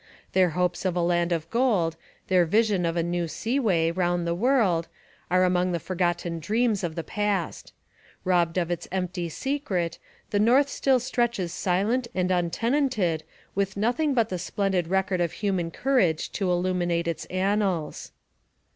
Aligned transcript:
Their 0.33 0.49
hopes 0.57 0.83
of 0.83 0.95
a 0.95 0.99
land 1.01 1.31
of 1.31 1.47
gold, 1.51 1.95
their 2.27 2.43
vision 2.43 2.87
of 2.87 2.97
a 2.97 3.03
new 3.03 3.27
sea 3.27 3.59
way 3.59 3.91
round 3.91 4.25
the 4.25 4.33
world, 4.33 4.87
are 5.29 5.43
among 5.43 5.73
the 5.73 5.79
forgotten 5.79 6.39
dreams 6.39 6.83
of 6.83 6.95
the 6.95 7.03
past. 7.03 7.71
Robbed 8.23 8.57
of 8.57 8.71
its 8.71 8.87
empty 8.91 9.29
secret, 9.29 9.99
the 10.31 10.39
North 10.39 10.69
still 10.69 10.99
stretches 10.99 11.53
silent 11.53 12.07
and 12.15 12.31
untenanted 12.31 13.23
with 13.53 13.77
nothing 13.77 14.15
but 14.15 14.29
the 14.29 14.39
splendid 14.39 14.87
record 14.87 15.21
of 15.21 15.33
human 15.33 15.69
courage 15.69 16.31
to 16.31 16.49
illuminate 16.51 17.07
its 17.07 17.25
annals. 17.25 18.11